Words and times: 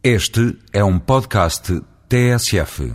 Este 0.00 0.56
é 0.72 0.84
um 0.84 0.96
podcast 0.96 1.82
TSF. 2.08 2.92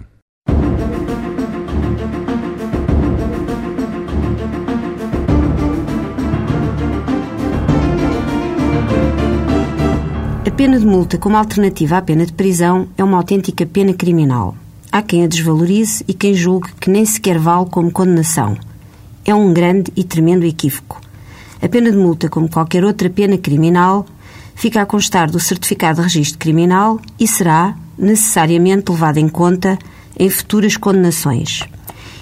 A 10.48 10.52
pena 10.56 10.80
de 10.80 10.86
multa 10.86 11.18
como 11.18 11.36
alternativa 11.36 11.98
à 11.98 12.02
pena 12.02 12.26
de 12.26 12.32
prisão 12.32 12.88
é 12.98 13.04
uma 13.04 13.18
autêntica 13.18 13.66
pena 13.66 13.94
criminal. 13.94 14.56
Há 14.90 15.02
quem 15.02 15.26
a 15.26 15.28
desvalorize 15.28 16.06
e 16.08 16.14
quem 16.14 16.34
julgue 16.34 16.72
que 16.80 16.90
nem 16.90 17.04
sequer 17.04 17.38
vale 17.38 17.70
como 17.70 17.92
condenação. 17.92 18.58
É 19.26 19.36
um 19.36 19.54
grande 19.54 19.92
e 19.98 20.06
tremendo 20.06 20.46
equívoco. 20.46 21.02
A 21.62 21.68
pena 21.68 21.92
de 21.92 21.98
multa, 21.98 22.30
como 22.30 22.50
qualquer 22.50 22.86
outra 22.86 23.10
pena 23.10 23.38
criminal, 23.38 24.06
fica 24.56 24.82
a 24.82 24.86
constar 24.86 25.30
do 25.30 25.40
certificado 25.40 25.98
de 25.98 26.04
registro 26.04 26.40
criminal 26.40 27.00
e 27.20 27.28
será 27.28 27.76
necessariamente 27.98 28.92
levada 28.92 29.20
em 29.20 29.28
conta 29.28 29.78
em 30.18 30.30
futuras 30.30 30.78
condenações. 30.78 31.62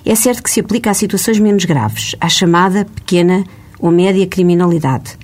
É 0.05 0.15
certo 0.15 0.43
que 0.43 0.49
se 0.49 0.59
aplica 0.59 0.89
a 0.89 0.95
situações 0.95 1.39
menos 1.39 1.65
graves, 1.65 2.15
à 2.19 2.27
chamada 2.27 2.85
pequena 2.85 3.43
ou 3.79 3.91
média 3.91 4.25
criminalidade. 4.25 5.17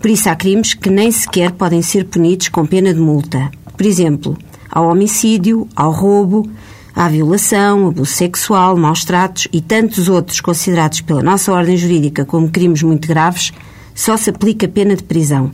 Por 0.00 0.10
isso, 0.10 0.28
há 0.28 0.36
crimes 0.36 0.74
que 0.74 0.90
nem 0.90 1.10
sequer 1.10 1.52
podem 1.52 1.82
ser 1.82 2.04
punidos 2.04 2.48
com 2.48 2.66
pena 2.66 2.92
de 2.92 3.00
multa. 3.00 3.50
Por 3.76 3.86
exemplo, 3.86 4.36
ao 4.70 4.88
homicídio, 4.88 5.68
ao 5.74 5.90
roubo, 5.90 6.48
à 6.94 7.08
violação, 7.08 7.88
abuso 7.88 8.12
sexual, 8.12 8.76
maus 8.76 9.04
tratos 9.04 9.48
e 9.52 9.60
tantos 9.60 10.08
outros 10.08 10.40
considerados 10.40 11.00
pela 11.00 11.22
nossa 11.22 11.52
ordem 11.52 11.76
jurídica 11.76 12.24
como 12.24 12.50
crimes 12.50 12.82
muito 12.82 13.08
graves, 13.08 13.52
só 13.94 14.16
se 14.16 14.30
aplica 14.30 14.68
pena 14.68 14.94
de 14.94 15.02
prisão. 15.02 15.50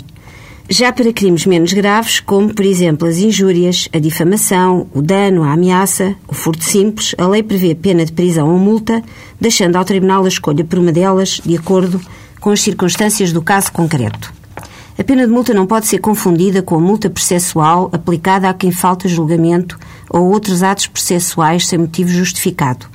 Já 0.72 0.92
para 0.92 1.12
crimes 1.12 1.46
menos 1.46 1.72
graves, 1.72 2.20
como, 2.20 2.54
por 2.54 2.64
exemplo, 2.64 3.08
as 3.08 3.18
injúrias, 3.18 3.88
a 3.92 3.98
difamação, 3.98 4.86
o 4.94 5.02
dano, 5.02 5.42
a 5.42 5.54
ameaça, 5.54 6.14
o 6.28 6.32
furto 6.32 6.62
simples, 6.62 7.12
a 7.18 7.26
lei 7.26 7.42
prevê 7.42 7.74
pena 7.74 8.04
de 8.04 8.12
prisão 8.12 8.48
ou 8.48 8.56
multa, 8.56 9.02
deixando 9.40 9.74
ao 9.74 9.84
Tribunal 9.84 10.24
a 10.24 10.28
escolha 10.28 10.64
por 10.64 10.78
uma 10.78 10.92
delas, 10.92 11.40
de 11.44 11.56
acordo 11.56 12.00
com 12.40 12.50
as 12.50 12.60
circunstâncias 12.60 13.32
do 13.32 13.42
caso 13.42 13.72
concreto. 13.72 14.32
A 14.96 15.02
pena 15.02 15.26
de 15.26 15.32
multa 15.32 15.52
não 15.52 15.66
pode 15.66 15.88
ser 15.88 15.98
confundida 15.98 16.62
com 16.62 16.76
a 16.76 16.80
multa 16.80 17.10
processual 17.10 17.90
aplicada 17.92 18.48
a 18.48 18.54
quem 18.54 18.70
falta 18.70 19.08
julgamento 19.08 19.76
ou 20.08 20.30
outros 20.30 20.62
atos 20.62 20.86
processuais 20.86 21.66
sem 21.66 21.80
motivo 21.80 22.10
justificado. 22.10 22.86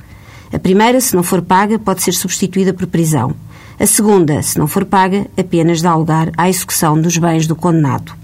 A 0.50 0.58
primeira, 0.58 0.98
se 0.98 1.14
não 1.14 1.22
for 1.22 1.42
paga, 1.42 1.78
pode 1.78 2.02
ser 2.02 2.12
substituída 2.12 2.72
por 2.72 2.86
prisão. 2.86 3.36
A 3.78 3.86
segunda, 3.86 4.42
se 4.42 4.58
não 4.58 4.66
for 4.66 4.86
paga, 4.86 5.26
apenas 5.36 5.82
dá 5.82 5.94
lugar 5.94 6.32
à 6.38 6.48
execução 6.48 6.98
dos 6.98 7.18
bens 7.18 7.46
do 7.46 7.54
condenado. 7.54 8.14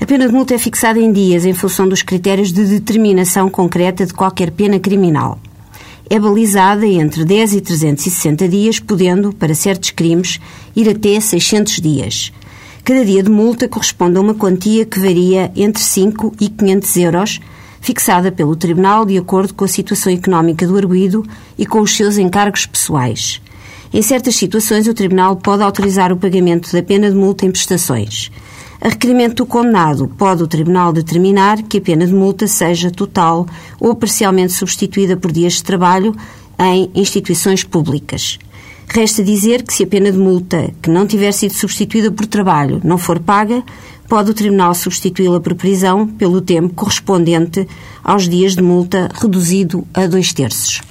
A 0.00 0.04
pena 0.04 0.26
de 0.26 0.34
multa 0.34 0.52
é 0.52 0.58
fixada 0.58 0.98
em 0.98 1.12
dias 1.12 1.46
em 1.46 1.54
função 1.54 1.88
dos 1.88 2.02
critérios 2.02 2.52
de 2.52 2.64
determinação 2.64 3.48
concreta 3.48 4.04
de 4.04 4.12
qualquer 4.12 4.50
pena 4.50 4.80
criminal. 4.80 5.38
É 6.10 6.18
balizada 6.18 6.84
entre 6.84 7.24
10 7.24 7.54
e 7.54 7.60
360 7.60 8.48
dias, 8.48 8.80
podendo, 8.80 9.32
para 9.32 9.54
certos 9.54 9.90
crimes, 9.90 10.40
ir 10.74 10.88
até 10.88 11.20
600 11.20 11.80
dias. 11.80 12.32
Cada 12.82 13.04
dia 13.04 13.22
de 13.22 13.30
multa 13.30 13.68
corresponde 13.68 14.18
a 14.18 14.20
uma 14.20 14.34
quantia 14.34 14.84
que 14.84 14.98
varia 14.98 15.52
entre 15.54 15.82
5 15.82 16.34
e 16.40 16.48
500 16.48 16.96
euros, 16.96 17.40
fixada 17.80 18.32
pelo 18.32 18.56
Tribunal 18.56 19.06
de 19.06 19.16
acordo 19.16 19.54
com 19.54 19.64
a 19.64 19.68
situação 19.68 20.12
económica 20.12 20.66
do 20.66 20.76
arguído 20.76 21.24
e 21.56 21.64
com 21.64 21.80
os 21.80 21.96
seus 21.96 22.18
encargos 22.18 22.66
pessoais. 22.66 23.40
Em 23.94 24.02
certas 24.02 24.34
situações, 24.34 24.88
o 24.88 24.92
Tribunal 24.92 25.36
pode 25.36 25.62
autorizar 25.62 26.12
o 26.12 26.16
pagamento 26.16 26.72
da 26.72 26.82
pena 26.82 27.08
de 27.08 27.14
multa 27.14 27.46
em 27.46 27.52
prestações. 27.52 28.28
A 28.80 28.88
requerimento 28.88 29.36
do 29.36 29.46
condenado, 29.46 30.08
pode 30.18 30.42
o 30.42 30.48
Tribunal 30.48 30.92
determinar 30.92 31.62
que 31.62 31.78
a 31.78 31.80
pena 31.80 32.04
de 32.04 32.12
multa 32.12 32.48
seja 32.48 32.90
total 32.90 33.46
ou 33.78 33.94
parcialmente 33.94 34.52
substituída 34.52 35.16
por 35.16 35.30
dias 35.30 35.52
de 35.52 35.62
trabalho 35.62 36.12
em 36.58 36.90
instituições 36.92 37.62
públicas. 37.62 38.36
Resta 38.88 39.22
dizer 39.22 39.62
que 39.62 39.72
se 39.72 39.84
a 39.84 39.86
pena 39.86 40.10
de 40.10 40.18
multa 40.18 40.72
que 40.82 40.90
não 40.90 41.06
tiver 41.06 41.30
sido 41.30 41.54
substituída 41.54 42.10
por 42.10 42.26
trabalho 42.26 42.80
não 42.82 42.98
for 42.98 43.20
paga, 43.20 43.62
pode 44.08 44.28
o 44.28 44.34
Tribunal 44.34 44.74
substituí-la 44.74 45.38
por 45.38 45.54
prisão 45.54 46.04
pelo 46.04 46.40
tempo 46.40 46.74
correspondente 46.74 47.64
aos 48.02 48.28
dias 48.28 48.56
de 48.56 48.62
multa 48.62 49.08
reduzido 49.14 49.86
a 49.94 50.08
dois 50.08 50.32
terços. 50.32 50.82